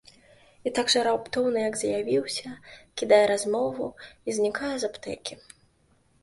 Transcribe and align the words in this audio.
І 0.67 0.71
так 0.77 0.87
жа 0.93 1.01
раптоўна, 1.07 1.59
як 1.69 1.77
з'явіўся, 1.81 2.49
кідае 3.03 3.21
размову 3.33 3.85
і 3.95 4.29
знікае 4.39 4.73
з 4.77 4.83
аптэкі. 4.91 5.39